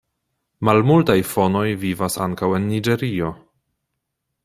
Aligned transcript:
Malmultaj 0.69 1.17
fonoj 1.33 1.63
vivas 1.83 2.19
ankaŭ 2.27 2.53
en 2.61 2.69
Niĝerio. 2.73 3.33